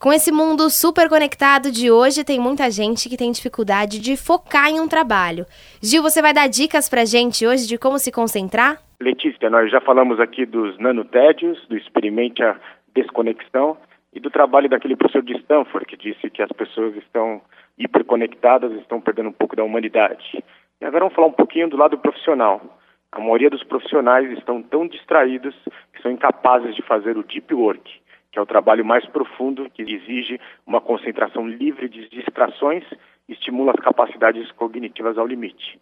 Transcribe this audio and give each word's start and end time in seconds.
Com 0.00 0.14
esse 0.14 0.32
mundo 0.32 0.70
super 0.70 1.10
conectado 1.10 1.70
de 1.70 1.90
hoje, 1.90 2.24
tem 2.24 2.40
muita 2.40 2.70
gente 2.70 3.06
que 3.06 3.18
tem 3.18 3.30
dificuldade 3.30 4.00
de 4.00 4.16
focar 4.16 4.70
em 4.70 4.80
um 4.80 4.88
trabalho. 4.88 5.44
Gil, 5.82 6.02
você 6.02 6.22
vai 6.22 6.32
dar 6.32 6.48
dicas 6.48 6.88
pra 6.88 7.04
gente 7.04 7.46
hoje 7.46 7.68
de 7.68 7.76
como 7.76 7.98
se 7.98 8.10
concentrar? 8.10 8.80
Letícia, 8.98 9.50
nós 9.50 9.70
já 9.70 9.78
falamos 9.78 10.18
aqui 10.18 10.46
dos 10.46 10.78
nanotédios, 10.78 11.66
do 11.68 11.76
experimente 11.76 12.42
a 12.42 12.56
desconexão 12.94 13.76
e 14.10 14.18
do 14.18 14.30
trabalho 14.30 14.70
daquele 14.70 14.96
professor 14.96 15.22
de 15.22 15.36
Stanford 15.36 15.84
que 15.84 15.98
disse 15.98 16.30
que 16.30 16.40
as 16.40 16.50
pessoas 16.52 16.96
estão 16.96 17.42
hiperconectadas, 17.76 18.72
estão 18.80 19.02
perdendo 19.02 19.28
um 19.28 19.34
pouco 19.34 19.54
da 19.54 19.64
humanidade. 19.64 20.42
E 20.80 20.84
agora 20.86 21.00
vamos 21.04 21.14
falar 21.14 21.28
um 21.28 21.32
pouquinho 21.32 21.68
do 21.68 21.76
lado 21.76 21.98
profissional. 21.98 22.80
A 23.12 23.20
maioria 23.20 23.50
dos 23.50 23.64
profissionais 23.64 24.30
estão 24.38 24.62
tão 24.62 24.88
distraídos 24.88 25.54
que 25.92 26.00
são 26.00 26.10
incapazes 26.10 26.74
de 26.74 26.80
fazer 26.80 27.18
o 27.18 27.22
deep 27.22 27.52
work 27.52 28.00
que 28.30 28.38
é 28.38 28.42
o 28.42 28.46
trabalho 28.46 28.84
mais 28.84 29.04
profundo, 29.06 29.68
que 29.70 29.82
exige 29.82 30.40
uma 30.66 30.80
concentração 30.80 31.48
livre 31.48 31.88
de 31.88 32.08
distrações 32.08 32.84
e 33.28 33.32
estimula 33.32 33.72
as 33.72 33.80
capacidades 33.80 34.50
cognitivas 34.52 35.18
ao 35.18 35.26
limite. 35.26 35.80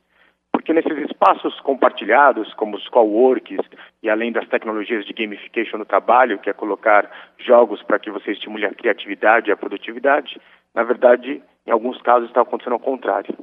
Porque 0.50 0.72
nesses 0.72 1.10
espaços 1.10 1.58
compartilhados, 1.60 2.52
como 2.54 2.76
os 2.76 2.88
coworks, 2.88 3.60
e 4.02 4.08
além 4.08 4.32
das 4.32 4.48
tecnologias 4.48 5.04
de 5.04 5.12
gamification 5.12 5.78
no 5.78 5.84
trabalho, 5.84 6.38
que 6.38 6.50
é 6.50 6.52
colocar 6.52 7.10
jogos 7.38 7.82
para 7.82 7.98
que 7.98 8.10
você 8.10 8.32
estimule 8.32 8.66
a 8.66 8.74
criatividade 8.74 9.48
e 9.48 9.52
a 9.52 9.56
produtividade, 9.56 10.40
na 10.74 10.82
verdade, 10.82 11.42
em 11.66 11.70
alguns 11.70 12.00
casos 12.02 12.28
está 12.28 12.40
acontecendo 12.40 12.74
ao 12.74 12.80
contrário. 12.80 13.34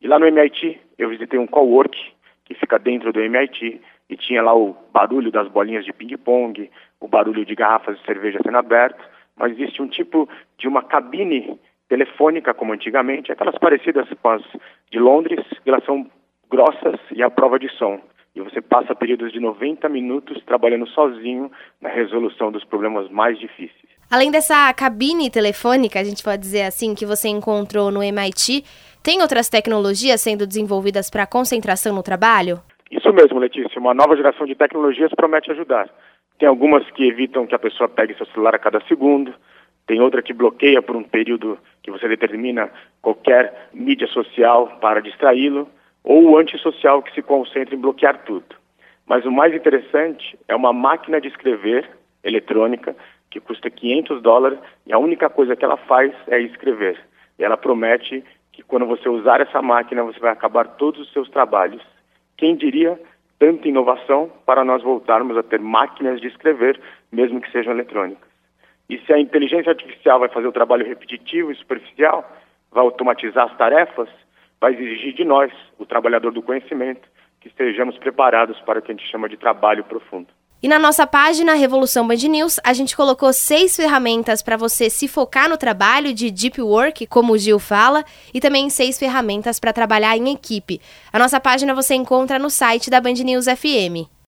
E 0.00 0.06
lá 0.06 0.18
no 0.18 0.26
MIT, 0.26 0.80
eu 0.98 1.08
visitei 1.08 1.38
um 1.38 1.46
cowork 1.46 1.96
que 2.44 2.54
fica 2.54 2.78
dentro 2.78 3.12
do 3.12 3.20
MIT 3.20 3.80
e 4.12 4.16
tinha 4.16 4.42
lá 4.42 4.54
o 4.54 4.76
barulho 4.92 5.32
das 5.32 5.48
bolinhas 5.48 5.86
de 5.86 5.92
ping-pong, 5.92 6.70
o 7.00 7.08
barulho 7.08 7.46
de 7.46 7.54
garrafas 7.54 7.98
de 7.98 8.04
cerveja 8.04 8.38
sendo 8.44 8.58
abertas, 8.58 9.04
mas 9.34 9.52
existe 9.52 9.80
um 9.80 9.88
tipo 9.88 10.28
de 10.58 10.68
uma 10.68 10.82
cabine 10.82 11.58
telefônica, 11.88 12.52
como 12.52 12.74
antigamente, 12.74 13.32
aquelas 13.32 13.56
parecidas 13.58 14.06
com 14.20 14.28
as 14.28 14.42
de 14.90 14.98
Londres, 14.98 15.40
elas 15.64 15.82
são 15.84 16.06
grossas 16.50 17.00
e 17.10 17.22
à 17.22 17.30
prova 17.30 17.58
de 17.58 17.70
som. 17.70 18.00
E 18.34 18.40
você 18.42 18.60
passa 18.60 18.94
períodos 18.94 19.32
de 19.32 19.40
90 19.40 19.88
minutos 19.88 20.42
trabalhando 20.44 20.86
sozinho 20.88 21.50
na 21.80 21.88
resolução 21.88 22.52
dos 22.52 22.64
problemas 22.64 23.10
mais 23.10 23.38
difíceis. 23.38 23.90
Além 24.10 24.30
dessa 24.30 24.72
cabine 24.74 25.30
telefônica, 25.30 25.98
a 25.98 26.04
gente 26.04 26.22
pode 26.22 26.42
dizer 26.42 26.62
assim, 26.64 26.94
que 26.94 27.06
você 27.06 27.28
encontrou 27.28 27.90
no 27.90 28.02
MIT, 28.02 28.62
tem 29.02 29.22
outras 29.22 29.48
tecnologias 29.48 30.20
sendo 30.20 30.46
desenvolvidas 30.46 31.08
para 31.08 31.26
concentração 31.26 31.94
no 31.94 32.02
trabalho? 32.02 32.60
Isso 32.92 33.10
mesmo, 33.10 33.38
Letícia. 33.38 33.80
Uma 33.80 33.94
nova 33.94 34.14
geração 34.14 34.46
de 34.46 34.54
tecnologias 34.54 35.10
promete 35.16 35.50
ajudar. 35.50 35.88
Tem 36.38 36.46
algumas 36.46 36.88
que 36.90 37.08
evitam 37.08 37.46
que 37.46 37.54
a 37.54 37.58
pessoa 37.58 37.88
pegue 37.88 38.14
seu 38.14 38.26
celular 38.26 38.54
a 38.54 38.58
cada 38.58 38.82
segundo, 38.82 39.32
tem 39.86 39.98
outra 39.98 40.20
que 40.20 40.34
bloqueia 40.34 40.82
por 40.82 40.94
um 40.94 41.02
período 41.02 41.58
que 41.82 41.90
você 41.90 42.06
determina 42.06 42.70
qualquer 43.00 43.70
mídia 43.72 44.06
social 44.08 44.78
para 44.78 45.00
distraí-lo, 45.00 45.66
ou 46.04 46.22
o 46.22 46.36
antissocial 46.36 47.02
que 47.02 47.14
se 47.14 47.22
concentra 47.22 47.74
em 47.74 47.80
bloquear 47.80 48.24
tudo. 48.24 48.54
Mas 49.06 49.24
o 49.24 49.32
mais 49.32 49.54
interessante 49.54 50.38
é 50.46 50.54
uma 50.54 50.72
máquina 50.72 51.18
de 51.18 51.28
escrever 51.28 51.88
eletrônica 52.22 52.94
que 53.30 53.40
custa 53.40 53.70
500 53.70 54.20
dólares 54.20 54.58
e 54.86 54.92
a 54.92 54.98
única 54.98 55.30
coisa 55.30 55.56
que 55.56 55.64
ela 55.64 55.78
faz 55.78 56.12
é 56.28 56.38
escrever. 56.40 57.00
E 57.38 57.44
ela 57.44 57.56
promete 57.56 58.22
que 58.52 58.62
quando 58.62 58.84
você 58.84 59.08
usar 59.08 59.40
essa 59.40 59.62
máquina 59.62 60.04
você 60.04 60.20
vai 60.20 60.30
acabar 60.30 60.76
todos 60.76 61.00
os 61.00 61.12
seus 61.12 61.30
trabalhos 61.30 61.82
quem 62.42 62.56
diria 62.56 63.00
tanta 63.38 63.68
inovação 63.68 64.28
para 64.44 64.64
nós 64.64 64.82
voltarmos 64.82 65.36
a 65.36 65.44
ter 65.44 65.60
máquinas 65.60 66.20
de 66.20 66.26
escrever, 66.26 66.76
mesmo 67.12 67.40
que 67.40 67.48
sejam 67.52 67.72
eletrônicas? 67.72 68.28
E 68.90 68.98
se 68.98 69.12
a 69.12 69.20
inteligência 69.20 69.70
artificial 69.70 70.18
vai 70.18 70.28
fazer 70.28 70.48
o 70.48 70.52
trabalho 70.52 70.84
repetitivo 70.84 71.52
e 71.52 71.54
superficial, 71.54 72.28
vai 72.72 72.82
automatizar 72.82 73.48
as 73.48 73.56
tarefas, 73.56 74.08
vai 74.60 74.74
exigir 74.74 75.14
de 75.14 75.24
nós, 75.24 75.52
o 75.78 75.86
trabalhador 75.86 76.32
do 76.32 76.42
conhecimento, 76.42 77.08
que 77.40 77.46
estejamos 77.46 77.96
preparados 77.98 78.58
para 78.62 78.80
o 78.80 78.82
que 78.82 78.90
a 78.90 78.94
gente 78.96 79.08
chama 79.08 79.28
de 79.28 79.36
trabalho 79.36 79.84
profundo. 79.84 80.26
E 80.62 80.68
na 80.68 80.78
nossa 80.78 81.04
página 81.04 81.54
Revolução 81.54 82.06
Band 82.06 82.14
News, 82.14 82.60
a 82.62 82.72
gente 82.72 82.94
colocou 82.94 83.32
seis 83.32 83.74
ferramentas 83.74 84.42
para 84.42 84.56
você 84.56 84.88
se 84.88 85.08
focar 85.08 85.48
no 85.48 85.56
trabalho 85.56 86.14
de 86.14 86.30
deep 86.30 86.62
work, 86.62 87.04
como 87.08 87.32
o 87.32 87.38
Gil 87.38 87.58
fala, 87.58 88.04
e 88.32 88.40
também 88.40 88.70
seis 88.70 88.96
ferramentas 88.96 89.58
para 89.58 89.72
trabalhar 89.72 90.16
em 90.16 90.30
equipe. 90.30 90.80
A 91.12 91.18
nossa 91.18 91.40
página 91.40 91.74
você 91.74 91.96
encontra 91.96 92.38
no 92.38 92.48
site 92.48 92.90
da 92.90 93.00
Band 93.00 93.14
News 93.14 93.46
FM. 93.46 94.12